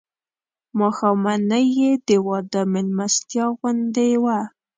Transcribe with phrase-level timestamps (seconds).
[0.79, 4.39] ماښامنۍ یې د واده مېلمستیا غوندې وه.